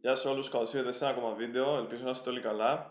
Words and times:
Γεια 0.00 0.16
σε 0.16 0.28
όλους, 0.28 0.48
καλώς 0.48 0.74
ήρθατε 0.74 0.96
σε 0.96 1.04
ένα 1.04 1.14
ακόμα 1.14 1.34
βίντεο, 1.34 1.76
ελπίζω 1.76 2.04
να 2.04 2.10
είστε 2.10 2.30
όλοι 2.30 2.40
καλά. 2.40 2.90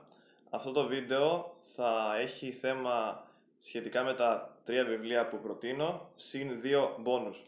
Αυτό 0.50 0.71
το 0.71 0.86
βίντεο 0.88 1.56
θα 1.76 2.16
έχει 2.20 2.52
θέμα 2.52 3.28
σχετικά 3.60 4.04
με 4.04 4.14
τα 4.14 4.58
τρία 4.64 4.85
βιβλία 4.85 5.28
που 5.28 5.40
προτείνω, 5.40 6.09
συν 6.16 6.62
δύο 6.62 6.96
μπόνους. 7.00 7.42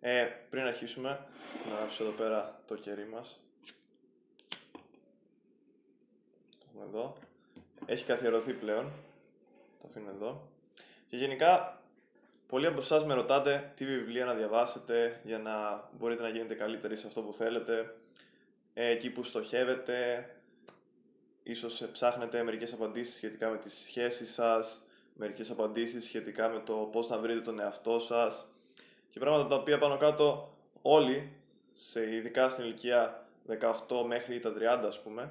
Ε, 0.00 0.24
πριν 0.50 0.66
αρχίσουμε, 0.66 1.08
να 1.70 1.76
γράψω 1.76 2.04
εδώ 2.04 2.12
πέρα 2.12 2.60
το 2.66 2.74
κερί 2.74 3.06
μας. 3.06 3.40
Το 6.58 6.66
έχουμε 6.68 6.84
εδώ. 6.84 7.16
Έχει 7.86 8.04
καθιερωθεί 8.04 8.52
πλέον. 8.52 8.84
Το 9.80 9.88
αφήνω 9.88 10.10
εδώ. 10.10 10.48
Και 11.08 11.16
γενικά, 11.16 11.82
πολλοί 12.46 12.66
από 12.66 12.80
εσάς 12.80 13.04
με 13.04 13.14
ρωτάτε 13.14 13.72
τι 13.76 13.84
βιβλία 13.84 14.24
να 14.24 14.34
διαβάσετε 14.34 15.20
για 15.24 15.38
να 15.38 15.84
μπορείτε 15.98 16.22
να 16.22 16.28
γίνετε 16.28 16.54
καλύτεροι 16.54 16.96
σε 16.96 17.06
αυτό 17.06 17.20
που 17.20 17.32
θέλετε 17.32 17.94
ε, 18.80 18.88
εκεί 18.88 19.10
που 19.10 19.22
στοχεύετε, 19.22 20.28
ίσως 21.42 21.88
ψάχνετε 21.92 22.42
μερικές 22.42 22.72
απαντήσεις 22.72 23.14
σχετικά 23.14 23.48
με 23.48 23.56
τις 23.56 23.74
σχέσεις 23.74 24.32
σας, 24.32 24.82
μερικές 25.14 25.50
απαντήσεις 25.50 26.04
σχετικά 26.04 26.48
με 26.48 26.62
το 26.64 26.74
πώς 26.74 27.08
να 27.08 27.18
βρείτε 27.18 27.40
τον 27.40 27.60
εαυτό 27.60 27.98
σας 27.98 28.52
και 29.10 29.18
πράγματα 29.18 29.48
τα 29.48 29.54
οποία 29.54 29.78
πάνω 29.78 29.96
κάτω 29.96 30.54
όλοι, 30.82 31.32
σε, 31.74 32.14
ειδικά 32.14 32.48
στην 32.48 32.64
ηλικία 32.64 33.26
18 33.46 34.04
μέχρι 34.06 34.40
τα 34.40 34.52
30 34.52 34.86
ας 34.86 35.02
πούμε, 35.02 35.30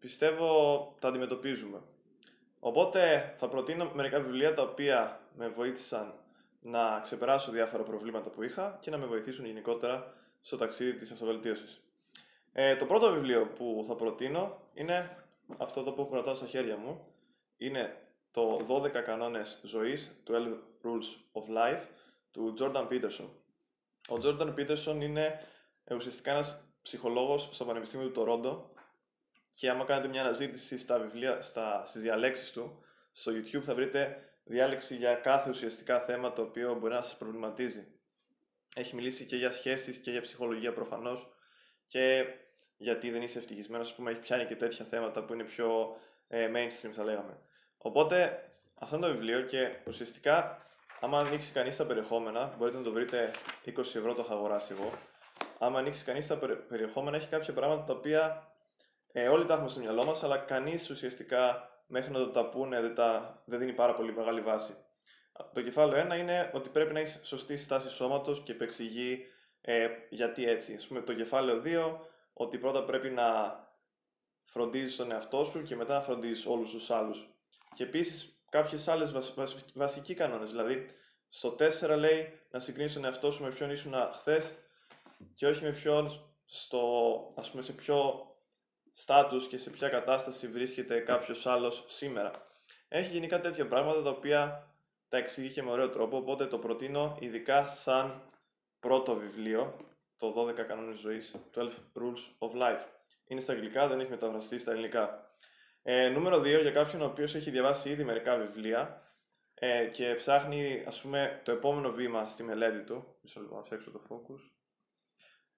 πιστεύω 0.00 0.96
τα 0.98 1.08
αντιμετωπίζουμε. 1.08 1.80
Οπότε 2.60 3.34
θα 3.36 3.48
προτείνω 3.48 3.90
μερικά 3.94 4.20
βιβλία 4.20 4.54
τα 4.54 4.62
οποία 4.62 5.20
με 5.36 5.48
βοήθησαν 5.48 6.14
να 6.62 7.00
ξεπεράσω 7.02 7.50
διάφορα 7.50 7.82
προβλήματα 7.82 8.30
που 8.30 8.42
είχα 8.42 8.78
και 8.80 8.90
να 8.90 8.98
με 8.98 9.06
βοηθήσουν 9.06 9.44
γενικότερα 9.44 10.14
στο 10.40 10.56
ταξίδι 10.56 10.94
της 10.94 11.10
αυτοβελτίωσης. 11.10 11.83
Ε, 12.56 12.76
το 12.76 12.86
πρώτο 12.86 13.12
βιβλίο 13.12 13.46
που 13.46 13.84
θα 13.86 13.94
προτείνω 13.94 14.60
είναι 14.74 15.24
αυτό 15.58 15.80
εδώ 15.80 15.92
που 15.92 16.08
κρατάω 16.08 16.34
στα 16.34 16.46
χέρια 16.46 16.76
μου. 16.76 17.06
Είναι 17.56 17.96
το 18.30 18.66
12 18.68 18.90
κανόνες 18.90 19.60
ζωής, 19.64 20.22
12 20.26 20.32
Rules 20.82 21.40
of 21.42 21.56
Life, 21.56 21.82
του 22.30 22.54
Jordan 22.58 22.88
Peterson. 22.88 23.28
Ο 24.08 24.14
Jordan 24.22 24.54
Peterson 24.54 25.00
είναι 25.00 25.38
ε, 25.84 25.94
ουσιαστικά 25.94 26.30
ένας 26.30 26.64
ψυχολόγος 26.82 27.48
στο 27.52 27.64
Πανεπιστήμιο 27.64 28.06
του 28.06 28.12
Τορόντο 28.12 28.70
και 29.52 29.70
άμα 29.70 29.84
κάνετε 29.84 30.08
μια 30.08 30.20
αναζήτηση 30.20 30.78
στα 30.78 30.98
βιβλία, 30.98 31.40
στα, 31.40 31.84
στις 31.86 32.02
διαλέξεις 32.02 32.52
του, 32.52 32.84
στο 33.12 33.32
YouTube 33.32 33.62
θα 33.62 33.74
βρείτε 33.74 34.28
διάλεξη 34.44 34.96
για 34.96 35.14
κάθε 35.14 35.50
ουσιαστικά 35.50 36.00
θέμα 36.00 36.32
το 36.32 36.42
οποίο 36.42 36.74
μπορεί 36.74 36.94
να 36.94 37.02
σας 37.02 37.16
προβληματίζει. 37.16 37.86
Έχει 38.74 38.94
μιλήσει 38.94 39.26
και 39.26 39.36
για 39.36 39.52
σχέσεις 39.52 39.96
και 39.98 40.10
για 40.10 40.20
ψυχολογία 40.20 40.72
προφανώς 40.72 41.33
και 41.94 42.26
γιατί 42.76 43.10
δεν 43.10 43.22
είσαι 43.22 43.38
ευτυχισμένος, 43.38 43.88
ας 43.88 43.94
πούμε, 43.94 44.10
έχεις 44.10 44.22
πιάνει 44.22 44.44
και 44.44 44.56
τέτοια 44.56 44.84
θέματα 44.84 45.24
που 45.24 45.32
είναι 45.32 45.44
πιο 45.44 45.96
ε, 46.28 46.50
mainstream, 46.54 46.90
θα 46.92 47.04
λέγαμε. 47.04 47.38
Οπότε, 47.78 48.48
αυτό 48.74 48.96
είναι 48.96 49.06
το 49.06 49.12
βιβλίο 49.12 49.40
και 49.40 49.68
ουσιαστικά, 49.86 50.66
άμα 51.00 51.18
ανοίξει 51.18 51.52
κανείς 51.52 51.76
τα 51.76 51.86
περιεχόμενα, 51.86 52.54
μπορείτε 52.58 52.76
να 52.76 52.82
το 52.82 52.92
βρείτε 52.92 53.30
20 53.66 53.78
ευρώ 53.78 54.14
το 54.14 54.20
έχω 54.20 54.34
αγοράσει 54.34 54.74
εγώ. 54.78 54.90
Άμα 55.58 55.78
ανοίξει 55.78 56.04
κανείς 56.04 56.26
τα 56.26 56.38
περιεχόμενα, 56.68 57.16
έχει 57.16 57.28
κάποια 57.28 57.52
πράγματα 57.52 57.84
τα 57.84 57.92
οποία 57.92 58.52
ε, 59.12 59.28
όλοι 59.28 59.46
τα 59.46 59.54
έχουμε 59.54 59.68
στο 59.68 59.80
μυαλό 59.80 60.04
μας, 60.04 60.22
αλλά 60.22 60.36
κανείς 60.36 60.90
ουσιαστικά 60.90 61.70
μέχρι 61.86 62.12
να 62.12 62.18
το 62.18 62.30
τα 62.30 62.48
πούνε 62.48 62.80
δεν, 62.80 62.94
τα, 62.94 63.42
δεν 63.44 63.58
δίνει 63.58 63.72
πάρα 63.72 63.94
πολύ 63.94 64.12
μεγάλη 64.12 64.40
βάση. 64.40 64.76
Το 65.52 65.62
κεφάλαιο 65.62 66.06
1 66.12 66.18
είναι 66.18 66.50
ότι 66.54 66.68
πρέπει 66.68 66.92
να 66.92 67.00
έχεις 67.00 67.20
σωστή 67.22 67.56
στάση 67.56 67.90
σώματος 67.90 68.42
και 68.42 68.52
επεξηγεί 68.52 69.26
ε, 69.66 69.88
γιατί 70.08 70.44
έτσι. 70.48 70.74
Α 70.74 70.80
πούμε, 70.88 71.00
το 71.00 71.14
κεφάλαιο 71.14 71.62
2 71.64 71.98
ότι 72.32 72.58
πρώτα 72.58 72.84
πρέπει 72.84 73.10
να 73.10 73.58
φροντίζεις 74.42 74.96
τον 74.96 75.10
εαυτό 75.10 75.44
σου 75.44 75.62
και 75.62 75.76
μετά 75.76 75.94
να 75.94 76.00
φροντίζεις 76.00 76.46
όλους 76.46 76.70
τους 76.70 76.90
άλλους. 76.90 77.28
Και 77.74 77.82
επίσης 77.82 78.38
κάποιες 78.50 78.88
άλλες 78.88 79.12
βασ, 79.12 79.34
βασικοί 79.74 80.14
κανόνες, 80.14 80.50
δηλαδή 80.50 80.86
στο 81.28 81.56
4 81.58 81.96
λέει 81.96 82.40
να 82.50 82.60
συγκρίνεις 82.60 82.92
τον 82.92 83.04
εαυτό 83.04 83.30
σου 83.30 83.42
με 83.42 83.50
ποιον 83.50 83.70
ήσουν 83.70 83.94
χθες 84.12 84.54
και 85.34 85.46
όχι 85.46 85.64
με 85.64 85.70
ποιον 85.70 86.34
στο, 86.44 86.82
ας 87.36 87.50
πούμε, 87.50 87.62
σε 87.62 87.72
ποιο 87.72 88.26
στάτους 88.92 89.46
και 89.46 89.58
σε 89.58 89.70
ποια 89.70 89.88
κατάσταση 89.88 90.48
βρίσκεται 90.48 91.00
κάποιος 91.00 91.46
άλλος 91.46 91.84
σήμερα. 91.88 92.30
Έχει 92.88 93.12
γενικά 93.12 93.40
τέτοια 93.40 93.68
πράγματα 93.68 94.02
τα 94.02 94.10
οποία 94.10 94.68
τα 95.08 95.16
εξηγεί 95.16 95.52
και 95.52 95.62
με 95.62 95.70
ωραίο 95.70 95.90
τρόπο, 95.90 96.16
οπότε 96.16 96.46
το 96.46 96.58
προτείνω 96.58 97.16
ειδικά 97.20 97.66
σαν 97.66 98.28
πρώτο 98.84 99.16
βιβλίο 99.16 99.76
το 100.16 100.46
12 100.48 100.54
κανόνες 100.66 100.98
ζωής, 100.98 101.34
12 101.54 101.62
Rules 101.68 102.48
of 102.48 102.62
Life. 102.62 102.84
Είναι 103.26 103.40
στα 103.40 103.52
αγγλικά, 103.52 103.88
δεν 103.88 104.00
έχει 104.00 104.10
μεταφραστεί 104.10 104.58
στα 104.58 104.72
ελληνικά. 104.72 105.30
Ε, 105.82 106.08
νούμερο 106.08 106.38
2, 106.38 106.60
για 106.60 106.70
κάποιον 106.70 107.02
ο 107.02 107.04
οποίος 107.04 107.34
έχει 107.34 107.50
διαβάσει 107.50 107.90
ήδη 107.90 108.04
μερικά 108.04 108.36
βιβλία 108.36 109.02
ε, 109.54 109.86
και 109.86 110.14
ψάχνει 110.14 110.84
ας 110.86 111.00
πούμε 111.00 111.40
το 111.44 111.52
επόμενο 111.52 111.90
βήμα 111.90 112.28
στη 112.28 112.42
μελέτη 112.42 112.84
του, 112.84 113.16
μισό 113.22 113.40
λεπτό 113.40 113.54
να 113.54 113.62
φτιάξω 113.62 113.90
το 113.90 114.02
focus, 114.08 114.40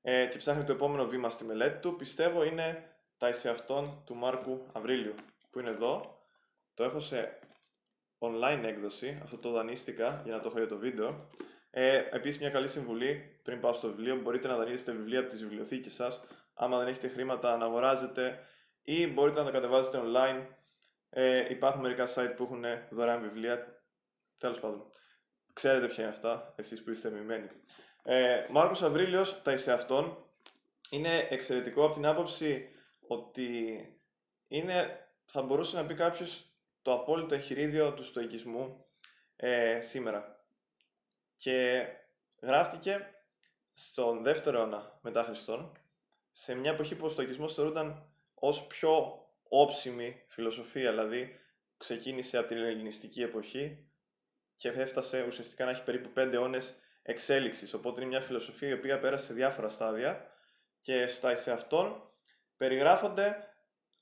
ε, 0.01 0.27
και 0.27 0.39
ψάχνει 0.39 0.65
το 0.65 0.73
επόμενο 0.73 1.07
βήμα 1.07 1.31
στη 1.31 1.45
μελέτη 1.45 1.81
του, 1.81 1.97
πιστεύω 1.97 2.45
είναι 2.45 2.97
τα 3.17 3.29
εισεαυτών 3.29 4.03
του 4.07 4.15
Μάρκου 4.15 4.67
Αβρίλιου, 4.73 5.15
που 5.51 5.59
είναι 5.59 5.71
εδώ. 5.71 6.21
Το 6.75 6.85
έχω 6.85 7.01
σε 7.01 7.39
online 8.19 8.63
έκδοση, 8.65 9.21
αυτό 9.23 9.37
το 9.37 9.51
δανείστηκα 9.51 10.21
για 10.25 10.35
να 10.35 10.41
το 10.41 10.49
έχω 10.49 10.59
για 10.59 10.69
το 10.69 10.79
βίντεο. 10.79 11.29
Ε, 11.79 12.09
Επίσης, 12.11 12.41
μια 12.41 12.51
καλή 12.51 12.69
συμβουλή 12.69 13.41
πριν 13.43 13.61
πάω 13.61 13.73
στο 13.73 13.89
βιβλίο: 13.89 14.17
μπορείτε 14.17 14.49
να 14.49 14.57
δανείσετε 14.57 14.93
βιβλία 14.93 15.21
από 15.21 15.29
τις 15.29 15.43
βιβλιοθήκες 15.43 15.93
σας. 15.95 16.21
Άμα 16.55 16.79
δεν 16.79 16.89
έχετε 16.89 17.09
χρήματα 17.09 17.57
να 17.57 17.65
αγοράζετε 17.65 18.39
ή 18.83 19.07
μπορείτε 19.07 19.39
να 19.39 19.45
τα 19.45 19.51
κατεβάζετε 19.51 20.01
online. 20.05 20.47
Ε, 21.11 21.47
υπάρχουν 21.51 21.81
μερικά 21.83 22.09
site 22.15 22.33
που 22.37 22.43
έχουν 22.43 22.65
δωρεάν 22.91 23.21
βιβλία. 23.21 23.83
Τέλος 24.39 24.61
πάντων, 24.61 24.93
ξέρετε 25.53 25.87
ποια 25.87 26.05
είναι 26.05 26.13
αυτά, 26.13 26.55
εσείς 26.57 26.83
που 26.83 26.91
είστε 26.91 27.11
μειμένοι. 27.11 27.49
Ε, 28.03 28.47
Μάρκος 28.51 28.83
Αβρίλιος, 28.83 29.43
τα 29.43 29.53
είσαι 29.53 29.73
αυτόν, 29.73 30.27
είναι 30.91 31.27
εξαιρετικό 31.31 31.85
από 31.85 31.95
την 31.95 32.07
άποψη 32.07 32.69
ότι 33.07 33.79
είναι, 34.49 35.09
θα 35.27 35.43
μπορούσε 35.43 35.77
να 35.77 35.87
πει 35.87 35.95
κάποιος 35.95 36.53
το 36.83 36.93
απόλυτο 36.93 37.35
εγχειρίδιο 37.35 37.93
του 37.93 38.05
στοικισμού 38.05 38.87
ε, 39.37 39.81
σήμερα 39.81 40.37
και 41.37 41.87
γράφτηκε 42.43 43.11
στον 43.73 44.23
δεύτερο 44.23 44.59
αιώνα 44.59 44.99
μετά 45.03 45.23
Χριστόν, 45.23 45.73
σε 46.31 46.55
μια 46.55 46.71
εποχή 46.71 46.95
που 46.95 47.05
ο 47.05 47.09
στοικισμός 47.09 47.55
θεωρούνταν 47.55 48.13
ως 48.35 48.67
πιο 48.67 49.25
όψιμη 49.49 50.23
φιλοσοφία, 50.29 50.91
δηλαδή 50.91 51.41
ξεκίνησε 51.77 52.39
από 52.39 52.49
την 52.49 52.57
ελληνιστική 52.57 53.23
εποχή 53.23 53.91
και 54.57 54.69
έφτασε 54.69 55.25
ουσιαστικά 55.27 55.65
να 55.65 55.71
έχει 55.71 55.85
περίπου 55.85 56.09
πέντε 56.09 56.37
αιώνες 56.37 56.75
εξέλιξης, 57.03 57.75
οπότε 57.75 58.01
είναι 58.01 58.11
μια 58.11 58.21
φιλοσοφία 58.21 58.69
η 58.69 58.73
οποία 58.73 58.99
πέρασε 58.99 59.25
σε 59.25 59.33
διάφορα 59.33 59.69
στάδια 59.69 60.27
και 60.81 61.07
στα 61.07 61.37
σε 61.37 61.53
αυτόν 61.53 62.11
περιγράφονται 62.57 63.37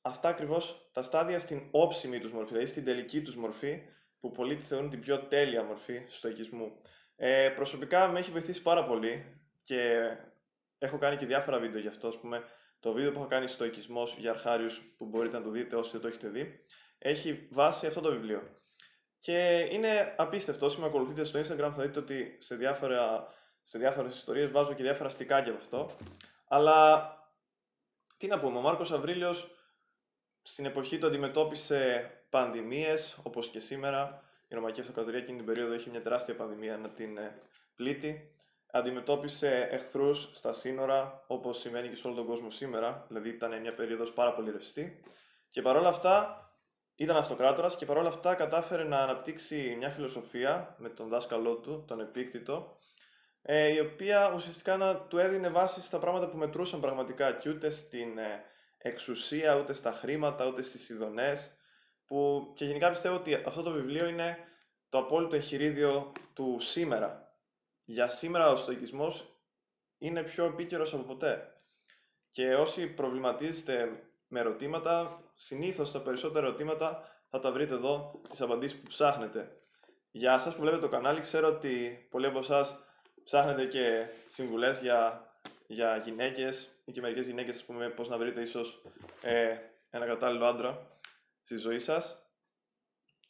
αυτά 0.03 0.29
ακριβώς 0.29 0.91
τα 0.93 1.03
στάδια 1.03 1.39
στην 1.39 1.69
όψιμη 1.71 2.19
τους 2.19 2.33
μορφή, 2.33 2.49
δηλαδή 2.49 2.67
στην 2.67 2.85
τελική 2.85 3.23
τους 3.23 3.37
μορφή, 3.37 3.83
που 4.21 4.31
πολλοί 4.31 4.57
τη 4.57 4.65
θεωρούν 4.65 4.91
την 4.91 5.01
πιο 5.01 5.19
τέλεια 5.19 5.63
μορφή 5.63 6.03
στοικισμού. 6.09 6.81
Ε, 7.17 7.49
προσωπικά 7.49 8.09
με 8.09 8.19
έχει 8.19 8.31
βοηθήσει 8.31 8.63
πάρα 8.63 8.85
πολύ 8.85 9.41
και 9.65 10.11
έχω 10.79 10.99
κάνει 10.99 11.17
και 11.17 11.27
διάφορα 11.27 11.59
βίντεο 11.59 11.81
γι' 11.81 11.89
αυτό. 11.89 12.09
Ας 12.09 12.19
πούμε, 12.19 12.45
το 12.81 12.93
βίντεο 12.93 13.13
που 13.13 13.19
έχω 13.19 13.29
κάνει 13.29 13.47
στο 13.47 13.65
οικισμός 13.65 14.17
για 14.19 14.31
αρχάριους 14.31 14.81
που 14.97 15.07
μπορείτε 15.07 15.37
να 15.37 15.43
το 15.43 15.51
δείτε 15.51 15.77
όσοι 15.77 15.91
δεν 15.91 16.01
το 16.01 16.07
έχετε 16.07 16.29
δει, 16.29 16.61
έχει 16.99 17.49
βάσει 17.51 17.87
αυτό 17.87 18.01
το 18.01 18.11
βιβλίο. 18.11 18.43
Και 19.19 19.69
είναι 19.71 20.15
απίστευτο. 20.17 20.67
Όσοι 20.67 20.81
με 20.81 20.87
ακολουθείτε 20.87 21.25
στο 21.25 21.41
Instagram 21.41 21.71
θα 21.73 21.83
δείτε 21.83 21.99
ότι 21.99 22.37
σε, 22.41 22.55
διάφορα, 22.55 23.27
σε 23.63 23.79
διάφορες 23.79 24.15
ιστορίες 24.15 24.51
βάζω 24.51 24.75
και 24.75 24.83
διάφορα 24.83 25.09
στικάκια 25.09 25.53
από 25.53 25.61
αυτό. 25.61 25.91
Αλλά 26.49 27.09
τι 28.17 28.27
να 28.27 28.39
πούμε, 28.39 28.59
ο 28.59 28.61
Μάρκος 28.61 28.93
Αβρίλιος 28.93 29.51
στην 30.43 30.65
εποχή 30.65 30.99
του 30.99 31.07
αντιμετώπισε 31.07 32.11
πανδημίες 32.31 33.19
όπως 33.23 33.49
και 33.49 33.61
σήμερα 33.61 34.23
η 34.55 34.57
Ρωμαϊκή 34.57 34.81
Αυτοκρατορία 34.81 35.19
εκείνη 35.19 35.37
την 35.37 35.47
περίοδο 35.47 35.75
είχε 35.75 35.91
μια 35.91 36.03
τεράστια 36.03 36.37
πανδημία 36.37 36.77
να 36.77 36.89
την 36.89 37.17
ε, 37.19 37.41
πλήττει. 37.77 38.35
Αντιμετώπισε 38.71 39.69
εχθρούς 39.71 40.31
στα 40.33 40.53
σύνορα, 40.53 41.25
όπως 41.27 41.59
συμβαίνει 41.59 41.89
και 41.89 41.97
σε 41.97 42.07
όλο 42.07 42.17
τον 42.17 42.27
κόσμο 42.27 42.51
σήμερα. 42.51 43.05
Δηλαδή 43.09 43.29
ήταν 43.29 43.61
μια 43.61 43.75
περίοδος 43.75 44.13
πάρα 44.13 44.35
πολύ 44.35 44.51
ρευστή. 44.51 45.01
Και 45.51 45.63
παρόλα 45.63 45.89
αυτά 45.89 46.39
ήταν 46.95 47.17
αυτοκράτορας 47.17 47.77
και 47.77 47.87
παρόλα 47.87 48.09
αυτά 48.09 48.35
κατάφερε 48.35 48.85
να 48.85 48.99
αναπτύξει 48.99 49.75
μια 49.79 49.91
φιλοσοφία 49.91 50.75
με 50.79 50.89
τον 50.89 51.09
δάσκαλό 51.09 51.55
του, 51.55 51.85
τον 51.87 52.01
Επίκτητο, 52.01 52.77
ε, 53.43 53.73
η 53.73 53.81
οποία 53.81 54.33
ουσιαστικά 54.35 54.77
να 54.77 54.97
του 54.97 55.19
έδινε 55.19 55.49
βάση 55.49 55.81
στα 55.81 55.99
πράγματα 55.99 56.29
που 56.29 56.37
μετρούσαν 56.37 56.81
πραγματικά 56.81 57.33
και 57.33 57.49
ούτε 57.49 57.71
στην 57.71 58.19
ε, 58.19 58.45
εξουσία, 58.79 59.57
ούτε 59.57 59.73
στα 59.73 59.93
χρήματα, 59.93 60.47
ούτε 60.47 60.63
στις 60.63 60.89
ειδονές, 60.89 61.57
που 62.07 62.53
και 62.57 62.65
γενικά 62.65 62.91
πιστεύω 62.91 63.17
ότι 63.17 63.35
αυτό 63.35 63.63
το 63.63 63.71
βιβλίο 63.71 64.07
είναι 64.07 64.39
το 64.89 64.99
απόλυτο 64.99 65.37
εγχειρίδιο 65.37 66.13
του 66.35 66.57
σήμερα. 66.61 67.33
Για 67.85 68.09
σήμερα 68.09 68.51
ο 68.51 68.57
στοικισμός 68.57 69.39
είναι 69.99 70.23
πιο 70.23 70.45
επίκαιρος 70.45 70.95
από 70.95 71.03
ποτέ. 71.03 71.55
Και 72.31 72.55
όσοι 72.55 72.87
προβληματίζεστε 72.87 73.91
με 74.29 74.41
ερωτήματα, 74.41 75.23
συνήθως 75.35 75.93
τα 75.93 76.01
περισσότερα 76.01 76.47
ερωτήματα 76.47 77.09
θα 77.31 77.39
τα 77.39 77.53
βρείτε 77.53 77.75
εδώ, 77.75 78.21
τις 78.31 78.41
απαντήσεις 78.41 78.79
που 78.79 78.89
ψάχνετε. 78.89 79.57
Για 80.11 80.39
σας 80.39 80.55
που 80.55 80.61
βλέπετε 80.61 80.83
το 80.83 80.89
κανάλι, 80.89 81.21
ξέρω 81.21 81.49
ότι 81.49 82.07
πολλοί 82.11 82.27
από 82.27 82.39
εσάς 82.39 82.85
ψάχνετε 83.25 83.65
και 83.65 84.07
συμβουλές 84.27 84.81
για, 84.81 85.31
για 85.67 85.97
γυναίκες 85.97 86.83
ή 86.85 86.93
και 86.93 87.01
μερικές 87.01 87.27
γυναίκες, 87.27 87.55
ας 87.55 87.65
πούμε, 87.65 87.89
πώς 87.89 88.09
να 88.09 88.19
βρείτε 88.19 88.41
ίσως 88.41 88.83
ε, 89.23 89.57
ένα 89.91 90.07
κατάλληλο 90.07 90.45
άντρα 90.45 90.99
στη 91.45 91.57
ζωή 91.57 91.79
σας. 91.79 92.19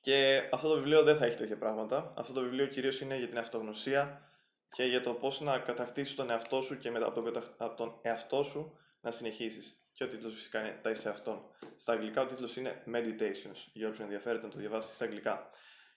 Και 0.01 0.49
αυτό 0.53 0.69
το 0.69 0.75
βιβλίο 0.75 1.03
δεν 1.03 1.17
θα 1.17 1.25
έχει 1.25 1.37
τέτοια 1.37 1.59
πράγματα. 1.59 2.13
Αυτό 2.17 2.33
το 2.33 2.41
βιβλίο 2.41 2.67
κυρίως 2.67 3.01
είναι 3.01 3.17
για 3.17 3.29
την 3.29 3.39
αυτογνωσία 3.39 4.29
και 4.69 4.85
για 4.85 5.01
το 5.01 5.13
πώς 5.15 5.41
να 5.41 5.59
κατακτήσεις 5.59 6.15
τον 6.15 6.31
εαυτό 6.31 6.63
σου 6.63 6.79
και 6.79 6.91
μετά 6.91 7.07
από 7.07 7.23
τον, 7.23 7.55
από 7.57 7.77
τον 7.77 7.99
εαυτό 8.03 8.43
σου 8.43 8.79
να 9.01 9.11
συνεχίσεις. 9.11 9.89
Και 9.93 10.05
ο 10.05 10.09
τίτλος 10.09 10.35
φυσικά 10.35 10.61
είναι 10.61 10.79
Τα 10.83 10.91
εις 10.91 11.09
εαυτόν. 11.09 11.43
Στα 11.77 11.93
αγγλικά 11.93 12.23
ο 12.23 12.27
τίτλος 12.27 12.57
είναι 12.57 12.83
Meditations, 12.87 13.71
για 13.73 13.89
όποιον 13.89 14.03
ενδιαφέρεται 14.03 14.47
να 14.47 14.53
το 14.53 14.59
διαβάσει 14.59 14.95
στα 14.95 15.05
αγγλικά. 15.05 15.51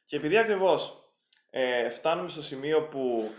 Και 0.06 0.16
επειδή 0.16 0.38
ακριβώς 0.38 1.12
ε, 1.50 1.90
φτάνουμε 1.90 2.30
στο 2.30 2.44
σημείο 2.44 2.88
που 2.88 3.31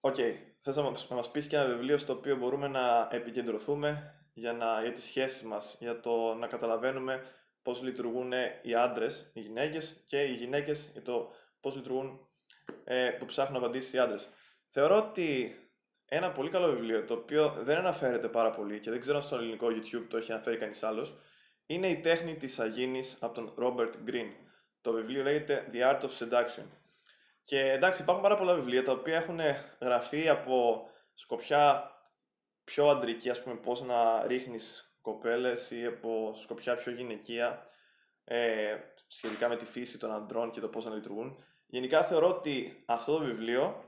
OK, 0.00 0.14
okay, 0.18 0.34
θες 0.60 0.76
να 0.76 0.82
μας, 0.82 1.08
να 1.10 1.16
μας 1.16 1.30
πεις 1.30 1.46
και 1.46 1.56
ένα 1.56 1.66
βιβλίο 1.66 1.98
στο 1.98 2.12
οποίο 2.12 2.36
μπορούμε 2.36 2.68
να 2.68 3.08
επικεντρωθούμε 3.10 4.14
για, 4.36 4.52
να, 4.52 4.80
για 4.82 4.92
τις 4.92 5.04
σχέσεις 5.04 5.42
μας, 5.42 5.76
για 5.80 6.00
το 6.00 6.34
να 6.34 6.46
καταλαβαίνουμε 6.46 7.22
πώς 7.62 7.82
λειτουργούν 7.82 8.32
οι 8.62 8.74
άντρες, 8.74 9.30
οι 9.34 9.40
γυναίκες 9.40 10.04
και 10.06 10.22
οι 10.22 10.34
γυναίκες 10.34 10.90
για 10.92 11.02
το 11.02 11.32
πώς 11.60 11.74
λειτουργούν, 11.74 12.28
ε, 12.84 13.10
που 13.10 13.24
ψάχνουν 13.24 13.56
απαντήσεις 13.56 13.92
οι 13.92 13.98
άντρες. 13.98 14.28
Θεωρώ 14.68 14.96
ότι 14.96 15.58
ένα 16.06 16.32
πολύ 16.32 16.50
καλό 16.50 16.72
βιβλίο, 16.72 17.04
το 17.04 17.14
οποίο 17.14 17.56
δεν 17.58 17.76
αναφέρεται 17.76 18.28
πάρα 18.28 18.50
πολύ 18.50 18.80
και 18.80 18.90
δεν 18.90 19.00
ξέρω 19.00 19.16
αν 19.16 19.22
στο 19.22 19.36
ελληνικό 19.36 19.66
YouTube 19.66 20.06
το 20.08 20.16
έχει 20.16 20.32
αναφέρει 20.32 20.56
κανείς 20.56 20.82
άλλος, 20.82 21.18
είναι 21.66 21.88
η 21.88 22.00
τέχνη 22.00 22.36
της 22.36 22.58
αγίνης 22.58 23.18
από 23.20 23.34
τον 23.34 23.54
Robert 23.58 24.10
Greene. 24.10 24.34
Το 24.80 24.92
βιβλίο 24.92 25.22
λέγεται 25.22 25.68
The 25.72 25.76
Art 25.76 26.00
of 26.00 26.10
Seduction. 26.18 26.64
Και 27.42 27.70
εντάξει, 27.70 28.02
υπάρχουν 28.02 28.22
πάρα 28.22 28.36
πολλά 28.36 28.54
βιβλία 28.54 28.84
τα 28.84 28.92
οποία 28.92 29.16
έχουν 29.16 29.40
γραφεί 29.80 30.28
από 30.28 30.88
σκοπιά 31.14 31.90
πιο 32.66 32.88
αντρική, 32.88 33.30
ας 33.30 33.42
πούμε, 33.42 33.56
πώς 33.56 33.82
να 33.82 34.26
ρίχνεις 34.26 34.96
κοπέλες 35.00 35.70
ή 35.70 35.86
από 35.86 36.34
σκοπιά 36.42 36.76
πιο 36.76 36.92
γυναικεία 36.92 37.66
ε, 38.24 38.76
σχετικά 39.06 39.48
με 39.48 39.56
τη 39.56 39.64
φύση 39.64 39.98
των 39.98 40.12
αντρών 40.12 40.50
και 40.50 40.60
το 40.60 40.68
πώς 40.68 40.84
να 40.84 40.94
λειτουργούν. 40.94 41.44
Γενικά 41.66 42.04
θεωρώ 42.04 42.28
ότι 42.28 42.84
αυτό 42.86 43.12
το 43.12 43.24
βιβλίο, 43.24 43.84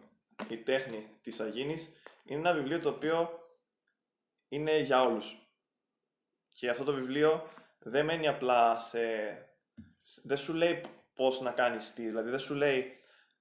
η 0.48 0.56
τέχνη 0.56 1.18
της 1.22 1.40
Σαγήνης, 1.40 1.92
είναι 2.24 2.38
ένα 2.38 2.52
βιβλίο 2.52 2.80
το 2.80 2.88
οποίο 2.88 3.30
είναι 4.48 4.78
για 4.78 5.02
όλους. 5.02 5.36
Και 6.48 6.70
αυτό 6.70 6.84
το 6.84 6.92
βιβλίο 6.92 7.48
δεν 7.78 8.04
μένει 8.04 8.28
απλά 8.28 8.78
σε... 8.78 9.00
Δεν 10.24 10.36
σου 10.36 10.54
λέει 10.54 10.80
πώς 11.14 11.40
να 11.40 11.50
κάνεις 11.50 11.94
τι, 11.94 12.06
δηλαδή 12.06 12.30
δεν 12.30 12.38
σου 12.38 12.54
λέει 12.54 12.92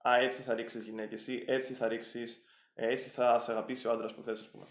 «Α, 0.07 0.15
έτσι 0.15 0.41
θα 0.41 0.53
ρίξεις 0.53 0.83
γυναίκες» 0.85 1.27
ή 1.27 1.43
«Έτσι 1.47 1.73
θα 1.73 1.87
ρίξεις, 1.87 2.45
ε, 2.73 2.87
έτσι 2.87 3.09
θα 3.09 3.39
σε 3.39 3.51
αγαπήσει 3.51 3.87
ο 3.87 3.91
άντρας 3.91 4.13
που 4.13 4.23
θες», 4.23 4.39
ας 4.39 4.49
πούμε. 4.49 4.67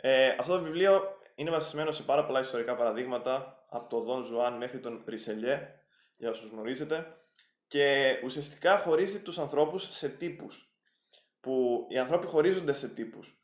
Ε, 0.00 0.28
αυτό 0.38 0.56
το 0.56 0.62
βιβλίο 0.62 1.18
είναι 1.34 1.50
βασισμένο 1.50 1.92
σε 1.92 2.02
πάρα 2.02 2.24
πολλά 2.24 2.40
ιστορικά 2.40 2.76
παραδείγματα, 2.76 3.64
από 3.68 3.88
τον 3.88 4.04
Δον 4.04 4.24
Ζουάν 4.24 4.56
μέχρι 4.56 4.80
τον 4.80 5.02
Ρισελιέ, 5.06 5.68
για 6.16 6.30
όσους 6.30 6.50
γνωρίζετε, 6.50 7.06
και 7.66 8.16
ουσιαστικά 8.24 8.78
χωρίζει 8.78 9.22
τους 9.22 9.38
ανθρώπους 9.38 9.96
σε 9.96 10.08
τύπους, 10.08 10.74
που 11.40 11.86
οι 11.88 11.98
άνθρωποι 11.98 12.26
χωρίζονται 12.26 12.72
σε 12.72 12.88
τύπους. 12.88 13.34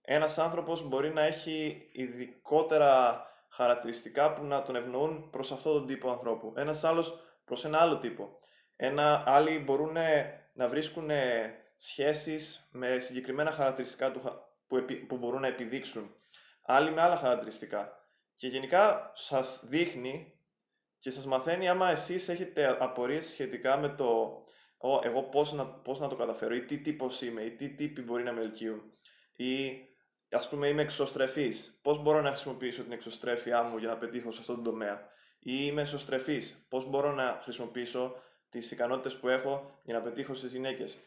Ένας 0.00 0.38
άνθρωπος 0.38 0.88
μπορεί 0.88 1.12
να 1.12 1.22
έχει 1.22 1.88
ειδικότερα 1.92 3.24
χαρακτηριστικά 3.48 4.32
που 4.32 4.44
να 4.44 4.62
τον 4.62 4.76
ευνοούν 4.76 5.30
προς 5.30 5.52
αυτόν 5.52 5.72
τον 5.72 5.86
τύπο 5.86 6.10
ανθρώπου. 6.10 6.52
Ένας 6.56 6.84
άλλος 6.84 7.18
προς 7.44 7.64
ένα 7.64 7.78
άλλο 7.78 7.98
τύπο. 7.98 8.38
Ένα, 8.76 9.22
άλλοι 9.26 9.58
μπορούν 9.58 9.96
να 10.52 10.68
βρίσκουν 10.68 11.10
σχέσεις 11.76 12.68
με 12.72 12.98
συγκεκριμένα 12.98 13.50
χαρακτηριστικά 13.50 14.10
του, 14.10 14.20
που, 14.70 14.84
που 15.06 15.16
μπορούν 15.16 15.40
να 15.40 15.46
επιδείξουν. 15.46 16.14
Άλλοι 16.62 16.90
με 16.90 17.00
άλλα 17.00 17.16
χαρακτηριστικά. 17.16 18.08
Και 18.36 18.46
γενικά 18.48 19.12
σας 19.14 19.64
δείχνει 19.68 20.40
και 20.98 21.10
σας 21.10 21.26
μαθαίνει 21.26 21.68
άμα 21.68 21.90
εσείς 21.90 22.28
έχετε 22.28 22.76
απορίες 22.80 23.26
σχετικά 23.26 23.76
με 23.76 23.88
το 23.88 24.40
εγώ 25.02 25.22
πώς 25.22 25.52
να, 25.52 25.66
πώς 25.66 25.98
να 25.98 26.08
το 26.08 26.16
καταφέρω 26.16 26.54
ή 26.54 26.64
τι 26.64 26.78
τύπος 26.78 27.22
είμαι 27.22 27.42
ή 27.42 27.50
τι 27.50 27.68
τύποι 27.68 28.02
μπορεί 28.02 28.22
να 28.22 28.32
με 28.32 28.40
ελκύουν 28.40 28.82
ή 29.36 29.84
ας 30.30 30.48
πούμε 30.48 30.68
είμαι 30.68 30.82
εξωστρεφής, 30.82 31.78
πώς 31.82 32.02
μπορώ 32.02 32.20
να 32.20 32.28
χρησιμοποιήσω 32.28 32.82
την 32.82 32.92
εξωστρέφειά 32.92 33.62
μου 33.62 33.76
για 33.78 33.88
να 33.88 33.96
πετύχω 33.96 34.32
σε 34.32 34.40
αυτόν 34.40 34.54
τον 34.54 34.64
τομέα; 34.64 35.08
Ή 35.38 35.52
είμαι 35.60 35.82
εσωστρεφής, 35.82 36.66
πώς 36.68 36.86
μπορώ 36.86 37.12
να 37.12 37.38
χρησιμοποιήσω 37.42 38.22
τις 38.48 38.70
ικανότητες 38.70 39.16
που 39.16 39.28
έχω 39.28 39.80
για 39.82 39.94
να 39.94 40.00
πετύχω 40.00 40.34
στις 40.34 40.52
γυναίκες; 40.52 40.98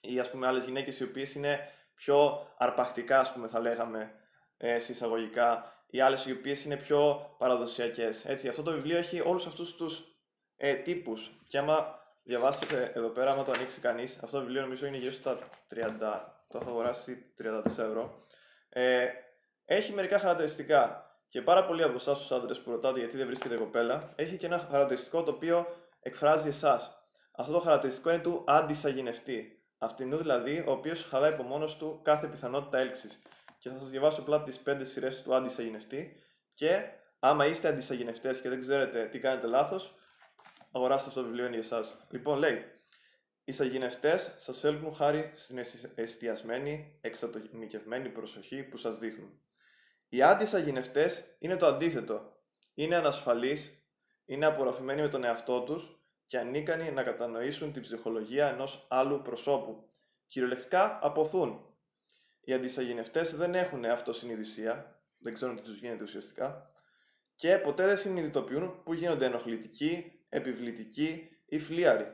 Ή 0.00 0.18
ας 0.18 0.30
πούμε 0.30 0.46
άλλες 0.46 0.64
γυναίκες 0.64 1.00
οι 1.00 1.04
οποίες 1.04 1.34
είναι 1.34 1.72
πιο 1.98 2.46
αρπακτικά 2.58 3.20
ας 3.20 3.32
πούμε 3.32 3.48
θα 3.48 3.60
λέγαμε 3.60 4.12
ε, 4.56 4.78
συσσαγωγικά 4.78 5.72
οι 5.90 6.00
άλλες 6.00 6.26
οι 6.26 6.32
οποίες 6.32 6.64
είναι 6.64 6.76
πιο 6.76 7.30
παραδοσιακές. 7.38 8.24
Έτσι, 8.24 8.48
αυτό 8.48 8.62
το 8.62 8.72
βιβλίο 8.72 8.96
έχει 8.96 9.20
όλους 9.20 9.46
αυτούς 9.46 9.76
τους 9.76 10.04
ε, 10.56 10.74
τύπους 10.74 11.40
και 11.48 11.58
άμα 11.58 11.98
διαβάσετε 12.22 12.92
εδώ 12.94 13.08
πέρα, 13.08 13.30
άμα 13.30 13.44
το 13.44 13.52
ανοίξει 13.52 13.80
κανείς, 13.80 14.22
αυτό 14.22 14.36
το 14.38 14.42
βιβλίο 14.42 14.60
νομίζω 14.60 14.86
είναι 14.86 14.96
γύρω 14.96 15.12
στα 15.12 15.36
30, 15.36 15.38
το 16.48 16.58
έχω 16.60 16.70
αγοράσει 16.70 17.32
34 17.42 17.64
ευρώ, 17.66 18.26
ε, 18.68 19.06
έχει 19.64 19.92
μερικά 19.92 20.18
χαρακτηριστικά 20.18 21.12
και 21.28 21.42
πάρα 21.42 21.64
πολλοί 21.64 21.82
από 21.82 21.94
εσάς 21.94 22.18
τους 22.18 22.32
άντρες 22.32 22.60
που 22.60 22.70
ρωτάτε 22.70 22.98
γιατί 22.98 23.16
δεν 23.16 23.26
βρίσκεται 23.26 23.56
κοπέλα, 23.56 24.12
έχει 24.16 24.36
και 24.36 24.46
ένα 24.46 24.58
χαρακτηριστικό 24.58 25.22
το 25.22 25.30
οποίο 25.30 25.66
εκφράζει 26.00 26.48
εσάς. 26.48 26.98
Αυτό 27.32 27.52
το 27.52 27.60
χαρακτηριστικό 27.60 28.10
είναι 28.10 28.22
του 28.22 28.44
αντισαγενευτή. 28.46 29.57
Αυτινού 29.78 30.16
δηλαδή, 30.16 30.64
ο 30.66 30.70
οποίος 30.70 31.04
χαλάει 31.04 31.32
από 31.32 31.42
μόνος 31.42 31.76
του 31.76 32.00
κάθε 32.04 32.26
πιθανότητα 32.28 32.78
έλξης 32.78 33.22
και 33.58 33.68
θα 33.68 33.78
σας 33.78 33.90
διαβάσω 33.90 34.20
απλά 34.20 34.42
τις 34.42 34.62
5 34.66 34.84
σειρές 34.84 35.22
του 35.22 35.34
αντισαγενευτή. 35.34 36.22
Και 36.52 36.82
άμα 37.18 37.46
είστε 37.46 37.68
αντισαγενευτές 37.68 38.40
και 38.40 38.48
δεν 38.48 38.60
ξέρετε 38.60 39.06
τι 39.06 39.18
κάνετε 39.18 39.46
λάθος, 39.46 39.94
αγοράστε 40.72 41.08
αυτό 41.08 41.20
το 41.20 41.26
βιβλίο 41.26 41.46
είναι 41.46 41.56
για 41.56 41.64
εσάς. 41.64 42.06
Λοιπόν, 42.10 42.38
λέει, 42.38 42.64
οι 43.44 43.52
σαγηνευτέ 43.52 44.18
σας 44.38 44.64
έλκουν 44.64 44.94
χάρη 44.94 45.32
στην 45.34 45.60
εστιασμένη, 45.94 46.98
εξατομικευμένη 47.00 48.08
προσοχή 48.08 48.62
που 48.62 48.76
σας 48.76 48.98
δείχνουν. 48.98 49.40
Οι 50.08 50.22
αντισαγηνευτέ 50.22 51.10
είναι 51.38 51.56
το 51.56 51.66
αντίθετο. 51.66 52.36
Είναι 52.74 52.96
ανασφαλείς, 52.96 53.88
είναι 54.24 54.46
απορροφημένοι 54.46 55.00
με 55.00 55.08
τον 55.08 55.24
εαυτό 55.24 55.62
τους 55.62 55.97
και 56.28 56.38
ανίκανοι 56.38 56.90
να 56.90 57.02
κατανοήσουν 57.02 57.72
την 57.72 57.82
ψυχολογία 57.82 58.48
ενός 58.48 58.86
άλλου 58.88 59.22
προσώπου. 59.22 59.88
Κυριολεκτικά 60.26 60.98
αποθούν 61.02 61.68
οι 62.40 62.52
αντισαγενευτές 62.52 63.36
δεν 63.36 63.54
έχουν 63.54 63.84
αυτοσυνειδησία, 63.84 65.00
δεν 65.18 65.34
ξέρουν 65.34 65.56
τι 65.56 65.62
τους 65.62 65.78
γίνεται 65.78 66.02
ουσιαστικά, 66.02 66.70
και 67.34 67.58
ποτέ 67.58 67.86
δεν 67.86 67.96
συνειδητοποιούν 67.96 68.82
που 68.82 68.92
γίνονται 68.92 69.24
ενοχλητικοί, 69.24 70.12
επιβλητικοί 70.28 71.28
ή 71.46 71.58
φλίαροι. 71.58 72.06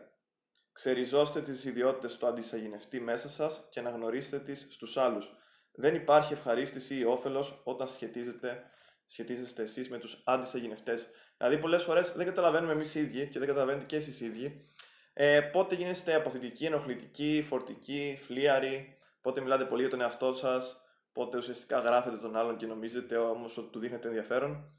Ξεριζώστε 0.72 1.42
τις 1.42 1.64
ιδιότητες 1.64 2.16
του 2.16 2.26
αντισαγενευτή 2.26 3.00
μέσα 3.00 3.30
σας 3.30 3.68
και 3.70 3.80
αναγνωρίστε 3.80 4.38
τις 4.38 4.66
στους 4.70 4.96
άλλους. 4.96 5.36
Δεν 5.72 5.94
υπάρχει 5.94 6.32
ευχαρίστηση 6.32 6.98
ή 6.98 7.04
όφελος 7.04 7.60
όταν 7.64 7.88
σχετίζετε, 7.88 8.70
σχετίζεστε 9.14 9.62
εσείς 9.62 9.90
με 9.90 9.98
τους 9.98 10.22
αντισαγενευτέ. 10.24 10.98
Δηλαδή, 11.36 11.58
πολλές 11.58 11.82
φορές 11.82 12.12
δεν 12.12 12.26
καταλαβαίνουμε 12.26 12.72
εμείς 12.72 12.94
οι 12.94 13.00
ίδιοι 13.00 13.28
και 13.28 13.38
δεν 13.38 13.48
καταλαβαίνετε 13.48 13.84
και 13.84 13.96
εσείς 13.96 14.20
οι 14.20 14.24
ίδιοι 14.24 14.68
ε, 15.12 15.40
πότε 15.40 15.74
γίνεστε 15.74 16.14
απαθητικοί, 16.14 16.64
ενοχλητικοί, 16.64 17.44
φορτικοί, 17.46 18.18
φλίαροι, 18.26 18.98
πότε 19.20 19.40
μιλάτε 19.40 19.64
πολύ 19.64 19.80
για 19.80 19.90
τον 19.90 20.00
εαυτό 20.00 20.32
σας, 20.32 20.84
πότε 21.12 21.38
ουσιαστικά 21.38 21.78
γράφετε 21.78 22.16
τον 22.16 22.36
άλλον 22.36 22.56
και 22.56 22.66
νομίζετε 22.66 23.16
όμως 23.16 23.56
ότι 23.56 23.70
του 23.70 23.78
δείχνετε 23.78 24.08
ενδιαφέρον. 24.08 24.72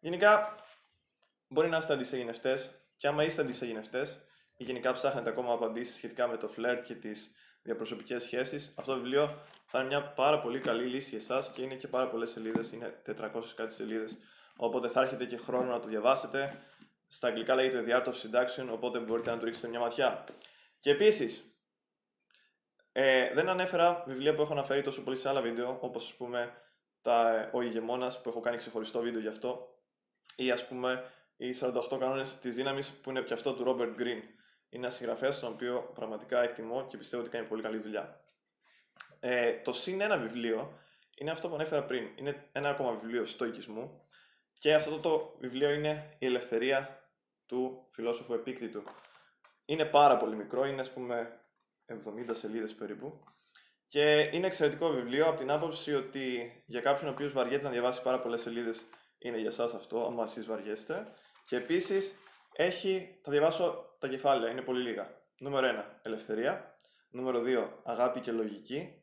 Γενικά, 0.00 0.54
μπορεί 1.48 1.68
να 1.68 1.76
είστε 1.76 1.92
αντισαγενευτέ, 1.92 2.58
και 2.96 3.06
άμα 3.06 3.24
είστε 3.24 3.42
αντισαγενευτέ 3.42 4.06
ή 4.56 4.64
γενικά 4.64 4.92
ψάχνετε 4.92 5.30
ακόμα 5.30 5.52
απαντήσεις 5.52 5.96
σχετικά 5.96 6.28
με 6.28 6.36
το 6.36 6.48
φλερ 6.48 6.82
και 6.82 6.94
τις 6.94 7.34
διαπροσωπικέ 7.66 8.18
σχέσεις, 8.18 8.72
αυτό 8.76 8.92
το 8.92 9.00
βιβλίο 9.00 9.42
θα 9.66 9.78
είναι 9.78 9.88
μια 9.88 10.02
πάρα 10.02 10.40
πολύ 10.40 10.58
καλή 10.58 10.84
λύση 10.84 11.08
για 11.08 11.18
εσάς 11.18 11.50
και 11.52 11.62
είναι 11.62 11.74
και 11.74 11.88
πάρα 11.88 12.08
πολλές 12.08 12.30
σελίδες, 12.30 12.72
είναι 12.72 13.02
400 13.06 13.54
κάτι 13.56 13.72
σελίδες. 13.72 14.16
Οπότε 14.56 14.88
θα 14.88 15.02
έχετε 15.02 15.24
και 15.24 15.36
χρόνο 15.36 15.70
να 15.72 15.80
το 15.80 15.88
διαβάσετε. 15.88 16.62
Στα 17.08 17.28
αγγλικά 17.28 17.54
λέγεται 17.54 17.84
The 17.86 18.00
Art 18.00 18.06
of 18.06 18.12
Seduction, 18.12 18.68
οπότε 18.72 18.98
μπορείτε 18.98 19.30
να 19.30 19.38
του 19.38 19.44
ρίξετε 19.44 19.68
μια 19.68 19.78
ματιά. 19.78 20.24
Και 20.80 20.90
επίσης, 20.90 21.60
ε, 22.92 23.32
δεν 23.34 23.48
ανέφερα 23.48 24.04
βιβλία 24.06 24.34
που 24.34 24.42
έχω 24.42 24.52
αναφέρει 24.52 24.82
τόσο 24.82 25.02
πολύ 25.02 25.16
σε 25.16 25.28
άλλα 25.28 25.40
βίντεο, 25.40 25.78
όπως 25.80 26.04
ας 26.06 26.14
πούμε 26.14 26.52
τα, 27.02 27.48
ο 27.52 27.62
ηγεμόνας 27.62 28.20
που 28.20 28.28
έχω 28.28 28.40
κάνει 28.40 28.56
ξεχωριστό 28.56 29.00
βίντεο 29.00 29.20
γι' 29.20 29.28
αυτό 29.28 29.76
ή 30.36 30.50
ας 30.50 30.66
πούμε 30.66 31.10
οι 31.36 31.52
48 31.52 31.98
κανόνες 31.98 32.38
της 32.38 32.54
δύναμης 32.54 32.88
που 32.88 33.10
είναι 33.10 33.22
και 33.22 33.34
αυτό 33.34 33.54
του 33.54 33.64
Robert 33.66 34.00
Greene. 34.00 34.22
Είναι 34.68 34.84
ένας 34.84 34.96
συγγραφέας 34.96 35.38
τον 35.38 35.52
οποίο 35.52 35.90
πραγματικά 35.94 36.42
εκτιμώ 36.42 36.86
και 36.86 36.96
πιστεύω 36.96 37.22
ότι 37.22 37.30
κάνει 37.30 37.46
πολύ 37.46 37.62
καλή 37.62 37.78
δουλειά. 37.78 38.20
Ε, 39.20 39.52
το 39.52 39.72
συν 39.72 40.00
ένα 40.00 40.16
βιβλίο 40.16 40.78
είναι 41.16 41.30
αυτό 41.30 41.48
που 41.48 41.54
ανέφερα 41.54 41.84
πριν. 41.84 42.08
Είναι 42.16 42.48
ένα 42.52 42.68
ακόμα 42.68 42.92
βιβλίο 42.92 43.24
στοικισμού 43.24 44.08
και 44.58 44.74
αυτό 44.74 45.00
το 45.00 45.36
βιβλίο 45.38 45.70
είναι 45.70 46.16
η 46.18 46.26
ελευθερία 46.26 47.10
του 47.46 47.88
φιλόσοφου 47.90 48.34
Επίκτητου. 48.34 48.82
Είναι 49.64 49.84
πάρα 49.84 50.16
πολύ 50.16 50.36
μικρό, 50.36 50.64
είναι 50.64 50.80
ας 50.80 50.92
πούμε 50.92 51.40
70 51.86 51.94
σελίδες 52.32 52.74
περίπου 52.74 53.24
και 53.88 54.30
είναι 54.32 54.46
εξαιρετικό 54.46 54.88
βιβλίο 54.88 55.26
από 55.26 55.38
την 55.38 55.50
άποψη 55.50 55.94
ότι 55.94 56.52
για 56.66 56.80
κάποιον 56.80 57.10
ο 57.10 57.12
οποίος 57.12 57.32
βαριέται 57.32 57.64
να 57.64 57.70
διαβάσει 57.70 58.02
πάρα 58.02 58.20
πολλές 58.20 58.40
σελίδες 58.40 58.86
είναι 59.18 59.38
για 59.38 59.50
σας 59.50 59.74
αυτό, 59.74 60.06
άμα 60.06 60.22
εσείς 60.22 60.46
βαριέστε. 60.46 61.12
Και 61.44 61.56
επίσης 61.56 62.14
έχει, 62.56 63.18
θα 63.22 63.30
διαβάσω 63.30 63.96
τα 63.98 64.08
κεφάλαια, 64.08 64.50
είναι 64.50 64.62
πολύ 64.62 64.82
λίγα. 64.82 65.22
Νούμερο 65.38 65.68
1, 65.68 65.84
ελευθερία. 66.02 66.78
Νούμερο 67.10 67.42
2, 67.44 67.68
αγάπη 67.82 68.20
και 68.20 68.32
λογική. 68.32 69.02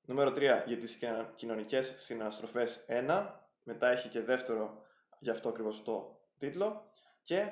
Νούμερο 0.00 0.30
3, 0.30 0.62
για 0.66 0.76
τις 0.78 0.98
κοινωνικές 1.36 1.94
συναναστροφές 1.98 2.84
1. 2.88 3.26
Μετά 3.62 3.88
έχει 3.88 4.08
και 4.08 4.20
δεύτερο, 4.20 4.82
γι' 5.18 5.30
αυτό 5.30 5.48
ακριβώς 5.48 5.82
το 5.84 6.20
τίτλο. 6.38 6.92
Και 7.22 7.46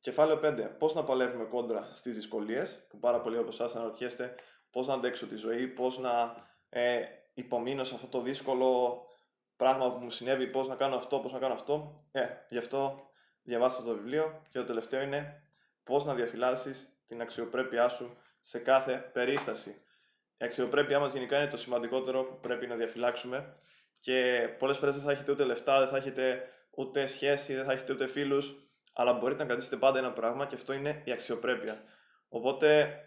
κεφάλαιο 0.00 0.40
5, 0.42 0.70
πώς 0.78 0.94
να 0.94 1.04
παλεύουμε 1.04 1.44
κόντρα 1.44 1.90
στις 1.92 2.14
δυσκολίες, 2.14 2.86
που 2.88 2.98
πάρα 2.98 3.20
πολλοί 3.20 3.38
από 3.38 3.48
εσάς 3.48 3.74
αναρωτιέστε 3.74 4.34
πώς 4.70 4.86
να 4.86 4.94
αντέξω 4.94 5.26
τη 5.26 5.36
ζωή, 5.36 5.66
πώς 5.66 5.98
να 5.98 6.34
ε, 6.68 7.00
υπομείνω 7.34 7.84
σε 7.84 7.94
αυτό 7.94 8.06
το 8.06 8.20
δύσκολο 8.20 9.02
πράγμα 9.56 9.92
που 9.92 10.04
μου 10.04 10.10
συνέβη, 10.10 10.46
πώς 10.46 10.68
να 10.68 10.74
κάνω 10.74 10.96
αυτό, 10.96 11.18
πώς 11.18 11.32
να 11.32 11.38
κάνω 11.38 11.54
αυτό. 11.54 12.04
Ε, 12.12 12.26
γι' 12.48 12.58
αυτό 12.58 13.07
διαβάστε 13.42 13.82
το 13.82 13.94
βιβλίο 13.94 14.42
και 14.50 14.58
το 14.58 14.64
τελευταίο 14.64 15.02
είναι 15.02 15.42
πώς 15.84 16.04
να 16.04 16.14
διαφυλάσσεις 16.14 16.98
την 17.06 17.20
αξιοπρέπειά 17.20 17.88
σου 17.88 18.16
σε 18.40 18.58
κάθε 18.58 19.10
περίσταση. 19.12 19.70
Η 20.36 20.44
αξιοπρέπειά 20.44 20.98
μας 20.98 21.12
γενικά 21.12 21.36
είναι 21.36 21.50
το 21.50 21.56
σημαντικότερο 21.56 22.24
που 22.24 22.40
πρέπει 22.40 22.66
να 22.66 22.74
διαφυλάξουμε 22.74 23.56
και 24.00 24.48
πολλές 24.58 24.78
φορές 24.78 24.94
δεν 24.94 25.04
θα 25.04 25.10
έχετε 25.10 25.32
ούτε 25.32 25.44
λεφτά, 25.44 25.78
δεν 25.78 25.88
θα 25.88 25.96
έχετε 25.96 26.52
ούτε 26.70 27.06
σχέση, 27.06 27.54
δεν 27.54 27.64
θα 27.64 27.72
έχετε 27.72 27.92
ούτε 27.92 28.06
φίλους, 28.06 28.68
αλλά 28.92 29.12
μπορείτε 29.12 29.40
να 29.40 29.46
κρατήσετε 29.48 29.76
πάντα 29.76 29.98
ένα 29.98 30.12
πράγμα 30.12 30.46
και 30.46 30.54
αυτό 30.54 30.72
είναι 30.72 31.02
η 31.04 31.12
αξιοπρέπεια. 31.12 31.82
Οπότε, 32.28 32.98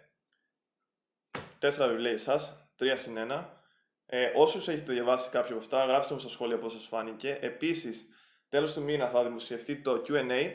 τέσσερα 1.58 1.88
βιβλία 1.88 2.18
σας, 2.18 2.70
τρία 2.76 2.96
συν 2.96 3.16
ένα. 3.16 3.60
Ε, 4.06 4.32
όσους 4.34 4.68
έχετε 4.68 4.92
διαβάσει 4.92 5.30
κάποιο 5.30 5.54
από 5.54 5.64
αυτά, 5.64 5.84
γράψτε 5.84 6.14
μου 6.14 6.20
στα 6.20 6.28
σχόλια 6.28 6.58
πώς 6.58 6.72
σας 6.72 6.86
φάνηκε. 6.86 7.38
Επίσης, 7.40 8.08
τέλος 8.52 8.72
του 8.72 8.82
μήνα 8.82 9.08
θα 9.08 9.24
δημοσιευτεί 9.24 9.76
το 9.76 10.02
Q&A, 10.08 10.52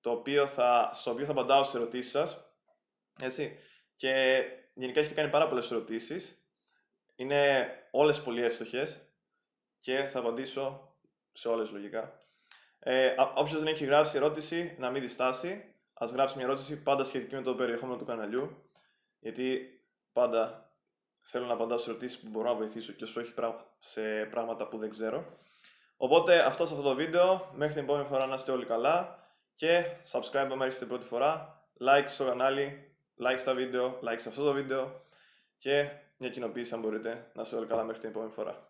το 0.00 0.10
οποίο 0.10 0.46
θα, 0.46 0.90
στο 0.92 1.10
οποίο 1.10 1.24
θα 1.24 1.32
απαντάω 1.32 1.62
στις 1.62 1.74
ερωτήσεις 1.74 2.10
σας. 2.10 2.44
Έτσι. 3.20 3.58
Και 3.96 4.42
γενικά 4.74 5.00
έχετε 5.00 5.14
κάνει 5.14 5.30
πάρα 5.30 5.48
πολλές 5.48 5.70
ερωτήσεις. 5.70 6.44
Είναι 7.16 7.68
όλες 7.90 8.22
πολύ 8.22 8.42
εύστοχες 8.42 9.00
και 9.80 9.96
θα 10.02 10.18
απαντήσω 10.18 10.94
σε 11.32 11.48
όλες 11.48 11.70
λογικά. 11.70 12.20
Ε, 12.78 13.14
Όποιος 13.34 13.62
δεν 13.62 13.72
έχει 13.72 13.84
γράψει 13.84 14.16
ερώτηση, 14.16 14.76
να 14.78 14.90
μην 14.90 15.02
διστάσει. 15.02 15.74
Α 15.92 16.06
γράψει 16.12 16.36
μια 16.36 16.44
ερώτηση 16.44 16.82
πάντα 16.82 17.04
σχετική 17.04 17.34
με 17.34 17.42
το 17.42 17.54
περιεχόμενο 17.54 17.98
του 17.98 18.04
καναλιού. 18.04 18.70
Γιατί 19.18 19.68
πάντα 20.12 20.72
θέλω 21.20 21.46
να 21.46 21.52
απαντάω 21.52 21.78
σε 21.78 21.90
ερωτήσεις 21.90 22.18
που 22.18 22.28
μπορώ 22.28 22.48
να 22.48 22.54
βοηθήσω 22.54 22.92
και 22.92 23.04
όσο 23.04 23.20
όχι 23.20 23.34
σε 23.78 24.24
πράγματα 24.30 24.68
που 24.68 24.78
δεν 24.78 24.90
ξέρω. 24.90 25.38
Οπότε 26.02 26.38
αυτό 26.38 26.66
σε 26.66 26.72
αυτό 26.72 26.88
το 26.88 26.94
βίντεο. 26.94 27.50
Μέχρι 27.54 27.74
την 27.74 27.82
επόμενη 27.82 28.06
φορά 28.06 28.26
να 28.26 28.34
είστε 28.34 28.52
όλοι 28.52 28.64
καλά. 28.64 29.18
Και 29.54 29.84
subscribe 30.10 30.48
αν 30.52 30.60
έρχεστε 30.60 30.84
πρώτη 30.84 31.06
φορά. 31.06 31.62
Like 31.80 32.04
στο 32.06 32.24
κανάλι, 32.24 32.94
like 33.18 33.38
στα 33.38 33.54
βίντεο, 33.54 33.98
like 34.02 34.16
σε 34.16 34.28
αυτό 34.28 34.44
το 34.44 34.52
βίντεο. 34.52 35.00
Και 35.58 35.88
μια 36.16 36.30
κοινοποίηση 36.30 36.74
αν 36.74 36.80
μπορείτε 36.80 37.30
να 37.32 37.42
είστε 37.42 37.56
όλοι 37.56 37.66
καλά 37.66 37.82
μέχρι 37.82 38.00
την 38.00 38.08
επόμενη 38.08 38.30
φορά. 38.30 38.69